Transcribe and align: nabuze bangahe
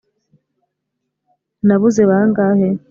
nabuze 1.65 2.01
bangahe 2.09 2.67